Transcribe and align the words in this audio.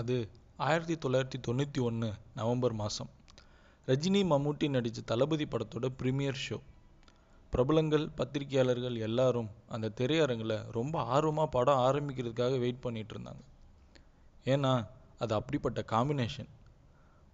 அது 0.00 0.16
ஆயிரத்தி 0.66 0.96
தொள்ளாயிரத்தி 1.02 1.38
தொண்ணூற்றி 1.46 1.80
ஒன்று 1.88 2.08
நவம்பர் 2.38 2.74
மாதம் 2.80 3.10
ரஜினி 3.88 4.20
மம்முட்டி 4.32 4.66
நடித்த 4.74 5.06
தளபதி 5.10 5.46
படத்தோட 5.52 5.86
ப்ரீமியர் 6.00 6.42
ஷோ 6.46 6.58
பிரபலங்கள் 7.52 8.04
பத்திரிகையாளர்கள் 8.18 8.96
எல்லாரும் 9.06 9.48
அந்த 9.74 9.92
திரையரங்கில் 9.98 10.56
ரொம்ப 10.76 11.04
ஆர்வமாக 11.14 11.48
படம் 11.56 11.82
ஆரம்பிக்கிறதுக்காக 11.86 12.58
வெயிட் 12.64 12.84
பண்ணிட்டு 12.84 13.14
இருந்தாங்க. 13.14 13.42
ஏன்னா 14.46 14.72
அது 15.22 15.32
அப்படிப்பட்ட 15.38 15.80
காம்பினேஷன் 15.94 16.50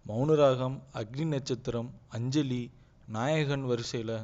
மௌனராகம் 0.06 0.76
அக்னி 1.00 1.26
நட்சத்திரம் 1.34 1.90
அஞ்சலி 2.18 2.62
நாயகன் 3.16 3.66
வரிசையில் 3.70 4.16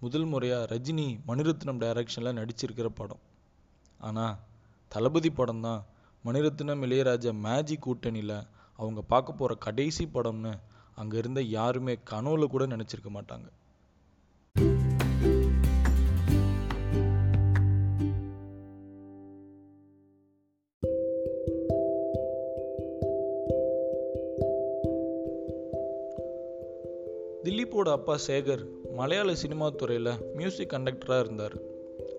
முதல் 0.00 0.28
முறையாக 0.32 0.66
ரஜினி 0.74 1.06
மணிரத்னம் 1.28 1.80
டைரக்ஷனில் 1.84 2.38
நடிச்சிருக்கிற 2.40 2.88
படம். 3.00 3.22
ஆனால் 4.08 4.36
தளபதி 4.92 5.30
படம் 5.38 5.64
தான் 5.68 5.80
மணிரத்னம் 6.28 6.82
இளையராஜா 6.86 7.32
மேஜிக் 7.32 7.88
கூட்டணியில் 7.88 8.46
அவங்க 8.76 9.00
பார்க்க 9.02 9.32
போகிற 9.32 9.58
கடைசி 9.58 10.08
படம்னு 10.14 10.52
அங்கே 10.94 11.18
இருந்த 11.18 11.40
யாருமே 11.42 11.98
கனவுல 12.10 12.46
கூட 12.46 12.66
நினச்சிருக்க 12.66 13.10
மாட்டாங்க. 13.14 13.46
திலீப்போட 27.44 27.90
அப்பா 27.90 28.16
சேகர் 28.26 28.62
மலையாள 28.92 29.34
சினிமா 29.34 29.68
துறையில் 29.68 30.34
மியூசிக் 30.34 30.72
கண்டக்டராக 30.72 31.20
இருந்தார். 31.20 31.56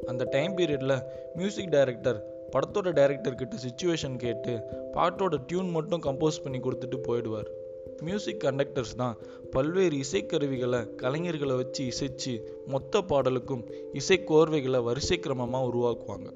அந்த 0.05 0.28
டைம் 0.30 0.58
பீரியடில் 0.58 1.03
மியூசிக் 1.36 1.70
டைரக்டர் 1.70 2.38
படத்தோட 2.53 2.91
டைரக்டர்கிட்ட 2.99 3.55
சுச்சுவேஷன் 3.66 4.16
கேட்டு 4.16 4.53
பாட்டோட 4.94 5.38
டியூன் 5.48 5.70
மட்டும் 5.70 6.02
கம்போஸ் 6.02 6.44
பண்ணி 6.44 6.59
கொடுத்துட்டு 6.59 6.99
போயிடுவார். 7.08 7.49
மியூசிக் 8.02 8.44
கண்டக்டர்ஸ் 8.44 8.95
தான் 8.95 9.16
பல்வேறு 9.52 9.95
இசைக்கருவிகளை 10.03 10.81
கலைஞர்களை 10.95 11.55
வச்சு 11.55 11.81
இசைச்சு 11.92 12.33
மொத்த 12.67 13.02
பாடலுக்கும் 13.02 13.64
இசை 13.94 14.17
கோர்வைகளை 14.27 14.83
வரிசை 14.83 15.20
கிரமமாக 15.20 15.70
உருவாக்குவாங்க. 15.70 16.30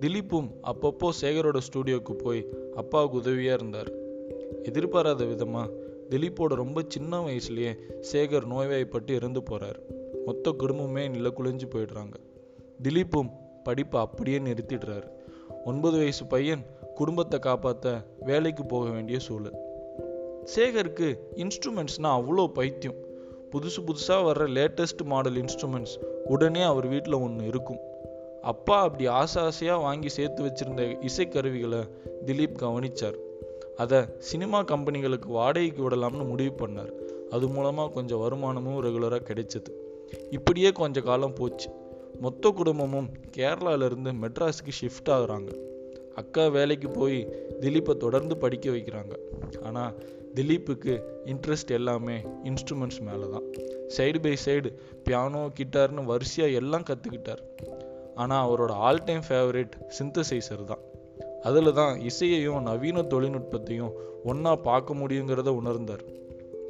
திலீப்பும் 0.00 0.50
அப்பப்போ 0.62 1.08
சேகரோட 1.20 1.58
ஸ்டூடியோவுக்கு 1.66 2.14
போய் 2.24 2.42
அப்பாவுக்கு 2.74 3.16
உதவியாக 3.18 3.58
இருந்தார். 3.58 3.90
எதிர்பாராத 4.62 5.24
விதமாக 5.24 5.72
திலீப்போட 6.10 6.54
ரொம்ப 6.62 6.82
சின்ன 6.88 7.20
வயசுலேயே 7.26 7.72
சேகர் 8.12 8.46
நோய்வாய்ப்பட்டு 8.46 9.14
இறந்து 9.14 9.42
போகிறார் 9.42 9.80
மொத்த 10.26 10.52
குடும்பமே 10.52 11.08
நிலக்குலைஞ்சு 11.08 11.66
போயிடுறாங்க. 11.74 12.16
திலீப்பும் 12.82 13.30
படிப்பை 13.64 14.00
அப்படியே 14.00 14.38
நிறுத்திடுறாரு. 14.38 15.08
ஒன்பது 15.64 15.98
வயசு 15.98 16.26
பையன் 16.26 16.62
குடும்பத்தை 16.94 17.38
காப்பாற்ற 17.38 18.02
வேலைக்கு 18.20 18.66
போக 18.66 18.90
வேண்டிய 18.90 19.18
சூழல். 19.18 19.58
சேகருக்கு 20.56 21.18
இன்ஸ்ட்ருமெண்ட்ஸ்னால் 21.34 22.16
அவ்வளோ 22.18 22.46
பைத்தியம். 22.46 22.96
புதுசு 23.52 23.80
புதுசாக 23.86 24.20
வர்ற 24.22 24.46
லேட்டஸ்ட் 24.48 25.04
மாடல் 25.04 25.34
இன்ஸ்ட்ருமெண்ட்ஸ் 25.34 26.02
உடனே 26.24 26.62
அவர் 26.62 26.86
வீட்டில் 26.86 27.12
ஒன்று 27.12 27.46
இருக்கும். 27.46 27.78
அப்பா 28.42 28.80
அப்படி 28.80 29.06
ஆசை 29.06 29.42
ஆசையாக 29.42 29.80
வாங்கி 29.80 30.08
சேர்த்து 30.08 30.42
வச்சிருந்த 30.42 31.08
இசைக்கருவிகளை 31.08 31.88
திலீப் 32.26 32.60
கவனிச்சார். 32.60 33.14
அதை 33.76 34.04
சினிமா 34.18 34.62
கம்பெனிகளுக்கு 34.62 35.26
வாடகைக்கு 35.26 35.90
விடலாம்னு 35.90 36.28
முடிவு 36.28 36.66
பண்ணார். 36.66 36.92
அது 37.30 37.48
மூலமாக 37.48 37.92
கொஞ்சம் 37.92 38.18
வருமானமும் 38.18 38.82
ரெகுலராக 38.82 39.20
கிடைச்சது. 39.24 39.70
இப்படியே 40.30 40.70
கொஞ்ச 40.70 41.00
காலம் 41.00 41.34
போச்சு. 41.34 41.70
மொத்த 42.24 42.50
குடும்பமும் 42.50 43.08
கேரளாவிலேருந்து 43.36 44.10
மெட்ராஸுக்கு 44.22 44.72
ஷிஃப்ட் 44.80 45.10
ஆகுறாங்க. 45.16 45.50
அக்கா 46.20 46.44
வேலைக்கு 46.56 46.88
போய் 46.90 47.18
திலீப்பை 47.60 47.94
தொடர்ந்து 47.96 48.34
படிக்க 48.36 48.66
வைக்கிறாங்க. 48.70 49.12
ஆனால் 49.62 49.94
திலீப்புக்கு 50.34 50.94
இன்ட்ரெஸ்ட் 51.32 51.72
எல்லாமே 51.78 52.16
இன்ஸ்ட்ருமெண்ட்ஸ் 52.50 53.00
மேலே 53.08 53.26
தான் 53.34 53.46
சைடு 53.96 54.18
பை 54.20 54.34
சைடு 54.44 54.68
பியானோ 55.06 55.42
கிட்டார்னு 55.58 56.04
வரிசையாக 56.10 56.58
எல்லாம் 56.60 56.86
கற்றுக்கிட்டார் 56.90 57.42
ஆனால் 58.14 58.44
அவரோட 58.46 58.72
ஆல் 58.86 59.04
டைம் 59.04 59.24
ஃபேவரேட் 59.28 59.74
சிந்தசைசர் 59.98 60.64
தான். 60.64 60.84
அதில் 61.48 61.72
தான் 61.72 61.94
இசையையும் 62.10 62.62
நவீன 62.62 63.02
தொழில்நுட்பத்தையும் 63.12 63.94
ஒன்றா 64.24 64.52
பார்க்க 64.68 64.94
முடியுங்கிறத 64.94 65.52
உணர்ந்தார். 65.60 66.04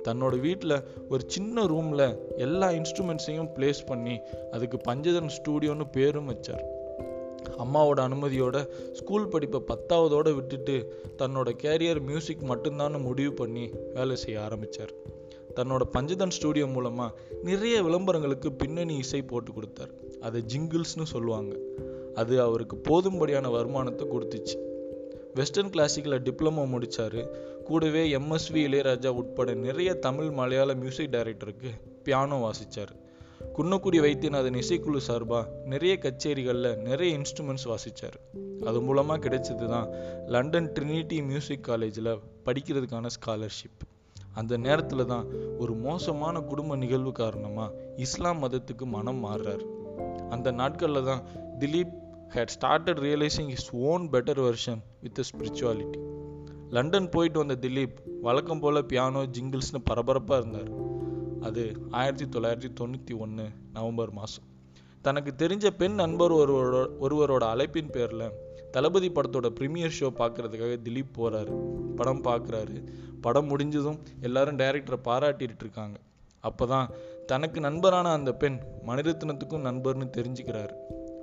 தன்னோட 0.09 0.41
வீட்டில் 0.41 0.83
ஒரு 1.09 1.23
சின்ன 1.27 1.67
ரூமில் 1.67 2.37
எல்லா 2.37 2.69
இன்ஸ்ட்ருமெண்ட்ஸையும் 2.69 3.51
ப்ளேஸ் 3.57 3.87
பண்ணி 3.87 4.19
அதுக்கு 4.51 4.79
பஞ்சதன் 4.89 5.31
ஸ்டூடியோன்னு 5.39 5.87
பேரும் 5.93 6.29
வச்சார். 6.29 6.65
அம்மாவோட 7.59 8.01
அனுமதியோட 8.01 8.57
ஸ்கூல் 8.93 9.29
படிப்பை 9.29 9.61
பத்தாவதோடு 9.67 10.35
விட்டுட்டு 10.35 11.03
தன்னோட 11.19 11.49
கேரியர் 11.63 12.01
மியூசிக் 12.01 12.43
மட்டும்தான் 12.43 13.01
முடிவு 13.01 13.33
பண்ணி 13.33 13.71
வேலை 13.95 14.17
செய்ய 14.17 14.43
ஆரம்பித்தார் 14.43 14.93
தன்னோட 15.57 15.81
பஞ்சதன் 15.93 16.31
ஸ்டூடியோ 16.31 16.67
மூலமாக 16.67 17.19
நிறைய 17.43 17.83
விளம்பரங்களுக்கு 17.83 18.53
பின்னணி 18.53 18.97
இசை 18.97 19.23
போட்டு 19.23 19.53
கொடுத்தார். 19.53 19.91
அதை 20.21 20.45
ஜிங்கிள்ஸ்னு 20.55 21.03
சொல்லுவாங்க. 21.03 21.57
அது 22.15 22.41
அவருக்கு 22.41 22.77
போதும்படியான 22.77 23.51
வருமானத்தை 23.51 24.09
கொடுத்துச்சு. 24.09 24.70
வெஸ்டர்ன் 25.35 25.71
கிளாசிக்கில் 25.71 26.23
டிப்ளமோ 26.23 26.69
முடித்தார் 26.69 27.21
கூடவே 27.63 28.15
எம்எஸ்வி 28.15 28.53
இளையராஜா 28.53 29.07
உட்பட 29.07 29.55
நிறைய 29.55 29.95
தமிழ் 29.95 30.31
மலையாள 30.31 30.75
மியூசிக் 30.75 31.11
டைரக்டருக்கு 31.11 31.71
பியானோ 32.05 32.37
வாசித்தார் 32.37 32.93
குன்னக்குடி 33.55 34.01
வைத்தியநாதன் 34.01 34.55
இசைக்குழு 34.55 34.97
சார்பாக 34.97 35.51
நிறைய 35.65 35.99
கச்சேரிகளில் 35.99 36.77
நிறைய 36.77 37.19
இன்ஸ்ட்ருமெண்ட்ஸ் 37.19 37.69
வாசித்தார் 37.69 38.19
அது 38.65 38.81
மூலமாக 38.81 39.29
கிடைச்சது 39.29 39.69
தான் 39.69 39.89
லண்டன் 40.27 40.73
ட்ரினிட்டி 40.73 41.27
மியூசிக் 41.27 41.65
காலேஜில் 41.65 42.19
படிக்கிறதுக்கான 42.45 43.07
ஸ்காலர்ஷிப் 43.27 43.89
அந்த 44.35 44.57
நேரத்தில் 44.57 45.07
தான் 45.07 45.27
ஒரு 45.59 45.75
மோசமான 45.75 46.41
குடும்ப 46.41 46.77
நிகழ்வு 46.77 47.13
காரணமாக 47.13 47.75
இஸ்லாம் 47.97 48.43
மதத்துக்கு 48.43 48.85
மனம் 48.85 49.25
மாறுறார். 49.25 49.63
அந்த 50.29 50.51
நாட்களில் 50.51 51.05
தான் 51.05 51.23
Dilip 51.59 52.00
had 52.35 52.53
started 52.55 53.01
realising 53.07 53.49
is 53.49 53.69
own 53.73 54.03
better 54.11 54.41
version 54.45 54.81
with 55.01 55.21
spirituality 55.29 56.01
London 56.69 57.09
போயிட்டு 57.09 57.39
வந்த 57.39 57.69
திலீப் 57.69 57.97
வழக்கம் 58.21 58.61
போல் 58.61 58.87
பியானோ 58.87 59.23
ஜிங்கிள்ஸ்னு 59.37 59.81
பரபரப்பாக 59.85 60.41
இருந்தார். 60.41 60.71
அது 61.41 61.63
ஆயிரத்தி 61.91 62.25
தொள்ளாயிரத்தி 62.25 62.71
தொண்ணூற்றி 62.81 63.19
ஒன்று 63.19 63.47
நவம்பர் 63.73 64.11
மாதம் 64.11 64.47
தனக்கு 65.03 65.47
தெரிஞ்ச 65.47 65.71
பெண் 65.71 65.95
நண்பர் 65.95 66.33
ஒருவரோட 66.33 66.87
ஒருவரோட 67.01 67.45
அழைப்பின் 67.55 67.91
பேரில் 67.91 68.27
தளபதி 68.71 69.09
படத்தோட 69.09 69.51
ப்ரீமியர் 69.61 69.97
ஷோ 70.01 70.11
பார்க்குறதுக்காக 70.19 70.77
திலீப் 70.87 71.17
போகிறாரு 71.19 71.57
படம் 71.97 72.25
பார்க்குறாரு 72.25 72.77
படம் 73.21 73.47
முடிஞ்சதும் 73.47 73.99
எல்லாரும் 74.21 74.57
டைரக்டரை 74.57 75.01
பாராட்டிட்டு 75.05 75.65
இருக்காங்க. 75.65 75.99
அப்போ 76.41 76.67
தான் 76.67 76.89
தனக்கு 77.27 77.61
நண்பரான 77.61 78.13
அந்த 78.13 78.33
பெண் 78.33 78.59
மணிரத்னத்துக்கும் 78.87 79.67
நண்பர்னு 79.69 80.07
தெரிஞ்சுக்கிறாரு. 80.17 80.77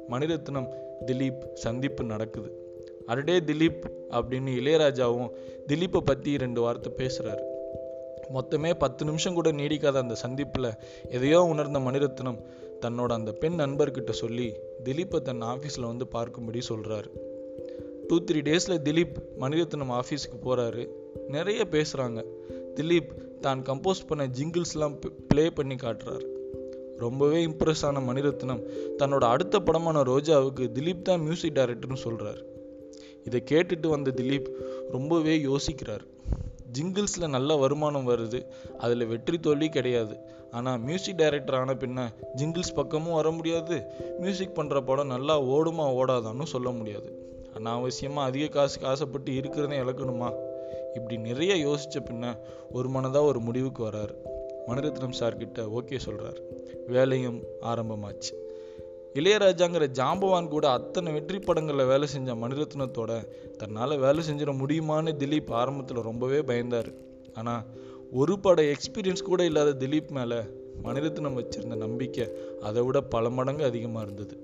மணிரத்னம் 0.10 0.70
திலீப் 1.06 1.54
சந்திப்பு 1.54 2.04
நடக்குது. 2.04 2.66
அடடே 3.06 3.40
திலீப் 3.40 3.84
அப்படின்னு 4.10 4.52
இளையராஜாவும் 4.60 5.30
திலீப்பை 5.68 6.00
பற்றி 6.00 6.38
ரெண்டு 6.38 6.62
வார்த்தை 6.62 6.94
பேசுகிறாரு 6.98 7.44
மொத்தமே 8.34 8.74
பத்து 8.78 9.06
நிமிஷம் 9.06 9.34
கூட 9.34 9.52
நீடிக்காத 9.52 9.94
அந்த 9.94 10.16
சந்திப்பில் 10.16 10.74
எதையோ 11.10 11.44
உணர்ந்த 11.44 11.80
மணிரத்னம் 11.80 12.40
தன்னோட 12.82 13.06
அந்த 13.06 13.32
பெண் 13.32 13.62
நண்பர்கிட்ட 13.62 14.10
சொல்லி 14.10 14.54
திலீப்பை 14.84 15.22
தன் 15.22 15.42
ஆஃபீஸில் 15.42 15.86
வந்து 15.86 16.06
பார்க்கும்படி 16.12 16.62
சொல்கிறாரு 16.70 17.10
டூ 18.08 18.20
த்ரீ 18.20 18.42
டேஸில் 18.42 18.82
திலீப் 18.84 19.16
மணிரத்னம் 19.40 19.94
ஆஃபீஸுக்கு 20.00 20.38
போகிறாரு 20.44 20.90
நிறைய 21.28 21.68
பேசுகிறாங்க 21.72 22.24
திலீப் 22.76 23.40
தான் 23.40 23.62
கம்போஸ் 23.62 24.08
பண்ண 24.08 24.28
ஜிங்கிள்ஸ்லாம் 24.28 25.12
ப்ளே 25.28 25.50
பண்ணி 25.50 25.76
காட்டுறாரு. 25.76 26.37
ரொம்பவே 26.98 27.46
இம்ப்ரெஸ் 27.46 27.86
ஆன 27.86 28.00
மணிரத்னம் 28.00 28.62
தன்னோட 29.00 29.24
அடுத்த 29.34 29.60
படமான 29.60 30.02
ரோஜாவுக்கு 30.02 30.66
திலீப் 30.78 31.02
தான் 31.02 31.22
மியூசிக் 31.22 31.56
டைரக்டர்னு 31.56 32.04
சொல்கிறார் 32.06 32.42
இதை 33.26 33.44
கேட்டுட்டு 33.52 33.88
வந்த 33.88 34.12
திலீப் 34.12 34.48
ரொம்பவே 34.92 35.38
யோசிக்கிறார். 35.38 36.04
ஜிங்கிள்ஸில் 36.74 37.30
நல்ல 37.30 37.56
வருமானம் 37.56 38.10
வருது 38.10 38.40
அதில் 38.78 39.06
வெற்றி 39.06 39.40
தோல்வி 39.40 39.70
கிடையாது. 39.70 40.16
ஆனால் 40.52 40.80
மியூசிக் 40.80 41.16
டைரக்டர் 41.16 41.56
ஆன 41.56 41.74
பின்ன 41.74 42.00
ஜிங்கிள்ஸ் 42.36 42.76
பக்கமும் 42.76 43.14
வர 43.14 43.32
முடியாது 43.32 43.84
மியூசிக் 44.20 44.58
பண்ணுற 44.60 44.82
படம் 44.82 45.08
நல்லா 45.08 45.42
ஓடுமா 45.42 45.86
ஓடாதான்னு 46.00 46.44
சொல்ல 46.44 46.70
முடியாது. 46.70 47.10
அனாவசியமாக 47.58 48.28
அதிக 48.30 48.48
காசுக்கு 48.48 48.88
ஆசைப்பட்டு 48.88 49.36
இருக்கிறதே 49.36 49.78
இழக்கணுமா? 49.78 50.30
இப்படி 50.94 51.18
நிறைய 51.18 51.54
யோசித்த 51.68 52.00
பின்ன 52.00 52.38
ஒரு 52.72 52.90
மனதாக 52.90 53.22
ஒரு 53.22 53.40
முடிவுக்கு 53.40 53.88
வராரு. 53.88 54.16
மணிரத்னம் 54.68 55.18
சார்கிட்ட 55.20 55.60
ஓகே 55.78 55.98
சொல்கிறார் 55.98 56.40
வேலையும் 56.88 57.44
ஆரம்பமாச்சு. 57.62 58.34
இளையராஜாங்கிற 59.14 59.88
ஜாம்பவான் 59.88 60.48
கூட 60.48 60.70
அத்தனை 60.70 61.14
வெற்றி 61.14 61.40
படங்களில் 61.40 61.86
வேலை 61.86 62.08
செஞ்ச 62.08 62.34
மணிரத்னத்தோட 62.34 63.28
தன்னால் 63.58 63.98
வேலை 63.98 64.24
செஞ்சிட 64.30 64.52
முடியுமான்னு 64.52 65.14
திலீப் 65.20 65.52
ஆரம்பத்தில் 65.52 65.98
ரொம்பவே 65.98 66.40
பயந்தார். 66.40 66.94
ஆனால் 67.34 67.64
ஒரு 68.12 68.40
பட 68.40 68.62
எக்ஸ்பீரியன்ஸ் 68.62 69.24
கூட 69.24 69.46
இல்லாத 69.46 69.86
திலீப் 69.86 70.12
மேலே 70.12 70.36
மணிரத்னம் 70.84 71.38
வச்சிருந்த 71.40 71.76
நம்பிக்கை 71.76 72.30
அதை 72.62 72.82
விட 72.82 73.02
பல 73.02 73.30
மடங்கு 73.30 73.64
அதிகமாக 73.64 74.06
இருந்தது. 74.06 74.38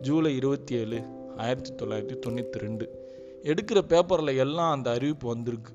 ஜூலை 0.00 0.36
இருபத்தி 0.36 0.74
ஏழு 0.74 1.02
ஆயிரத்தி 1.36 1.72
தொள்ளாயிரத்தி 1.72 2.16
தொண்ணூற்றி 2.26 2.58
ரெண்டு. 2.58 2.88
எடுக்கிற 3.42 3.78
பேப்பரில் 3.78 4.36
எல்லாம் 4.36 4.72
அந்த 4.72 4.90
அறிவிப்பு 4.90 5.28
வந்திருக்கு. 5.28 5.72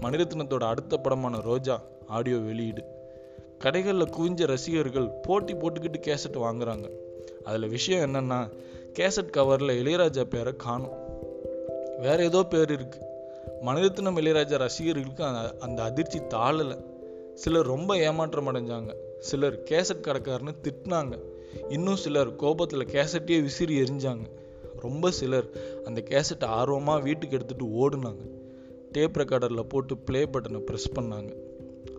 மணிரத்னத்தோட 0.00 0.62
அடுத்த 0.62 0.96
படமான 0.96 1.40
ரோஜா 1.40 1.82
ஆடியோ 2.06 2.36
வெளியீடு. 2.36 2.84
கடைகளில் 3.64 4.12
குவிஞ்ச 4.18 4.46
ரசிகர்கள் 4.46 5.08
போட்டி 5.22 5.54
போட்டுக்கிட்டு 5.54 6.00
கேசட் 6.00 6.32
வாங்குறாங்க. 6.32 6.90
அதில் 7.44 7.68
விஷயம் 7.68 8.14
என்னன்னா 8.14 8.50
கேசட் 8.98 9.30
கவரில் 9.36 9.80
இளையராஜா 9.82 10.24
பேரை 10.24 10.52
காணும். 10.56 10.92
வேற 11.98 12.24
ஏதோ 12.24 12.42
பேர் 12.42 12.72
இருக்கு. 12.72 12.98
மனிதத்தினம் 13.66 14.18
இளையராஜா 14.18 14.56
ரசிகர்களுக்கு 14.56 15.24
அந்த 15.24 15.54
அந்த 15.60 15.82
அதிர்ச்சி 15.82 16.26
தாழலை. 16.26 16.76
சிலர் 17.34 17.66
ரொம்ப 17.66 17.98
ஏமாற்றம் 17.98 18.46
அடைஞ்சாங்க. 18.46 18.94
சிலர் 19.18 19.62
கேசட் 19.62 20.02
கடைக்காரன்னு 20.02 20.54
திட்டினாங்க. 20.62 21.18
இன்னும் 21.68 21.96
சிலர் 21.96 22.36
கோபத்தில் 22.36 22.86
கேசட்டையே 22.86 23.42
விசிறி 23.42 23.80
எரிஞ்சாங்க. 23.80 24.24
ரொம்ப 24.76 25.10
சிலர் 25.10 25.50
அந்த 25.84 26.02
கேசட்டை 26.06 26.44
ஆர்வமாக 26.44 27.00
வீட்டுக்கு 27.00 27.38
எடுத்துகிட்டு 27.38 27.68
ஓடுனாங்க. 27.82 28.20
டேப் 28.92 29.16
ரெக்கார்டரில் 29.16 29.62
போட்டு 29.62 29.96
ப்ளே 29.96 30.24
பட்டனை 30.24 30.62
ப்ரெஸ் 30.70 31.00
பண்ணாங்க. 31.00 31.36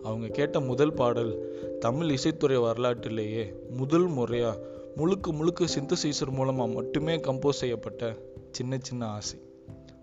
அவங்க 0.02 0.28
கேட்ட 0.28 0.60
முதல் 0.60 0.92
பாடல் 0.92 1.32
தமிழ் 1.80 2.10
இசைத்துறை 2.10 2.60
வரலாற்றிலேயே 2.60 3.54
முதல் 3.70 4.06
முறையாக 4.06 4.70
முழுக்க 4.96 5.32
முழுக்க 5.32 5.64
சிந்தசைசர் 5.64 6.30
மூலமாக 6.30 6.72
மட்டுமே 6.72 7.16
கம்போஸ் 7.16 7.60
செய்யப்பட்ட 7.62 8.16
சின்ன 8.50 8.78
சின்ன 8.80 9.06
ஆசை. 9.06 9.38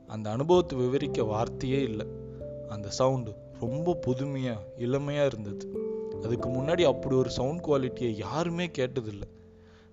அந்த 0.07 0.29
அனுபவத்தை 0.29 0.77
விவரிக்க 0.77 1.23
வார்த்தையே 1.23 1.81
இல்லை. 1.81 2.07
அந்த 2.69 2.89
சவுண்டு 2.89 3.33
ரொம்ப 3.59 3.93
புதுமையாக 3.93 4.65
இளமையாக 4.77 5.25
இருந்தது. 5.25 5.71
அதுக்கு 6.23 6.49
முன்னாடி 6.49 6.81
அப்படி 6.81 7.15
ஒரு 7.15 7.29
சவுண்ட் 7.29 7.65
குவாலிட்டியை 7.65 8.17
யாருமே 8.17 8.65
கேட்டதில்லை. 8.65 9.29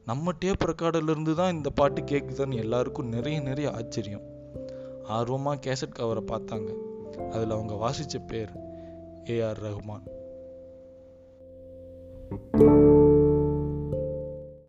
நம்ம 0.05 0.33
டேப் 0.39 0.65
ரெக்கார்டிலிருந்து 0.65 1.35
தான் 1.35 1.55
இந்த 1.55 1.71
பாட்டு 1.71 2.03
கேட்குதுன்னு 2.03 2.55
எல்லாருக்கும் 2.55 3.09
நிறைய 3.09 3.41
நிறைய 3.41 3.71
ஆச்சரியம். 3.71 4.23
ஆர்வமாக 5.05 5.73
கேசட் 5.73 5.95
கவரை 5.95 6.23
பார்த்தாங்க. 6.27 6.75
அதில் 7.31 7.51
அவங்க 7.51 7.75
வாசித்த 7.75 8.19
பேர் 8.19 8.65
A.R. 9.29 9.55
Rahman 9.55 10.03
thank 12.31 12.61
you 12.61 12.76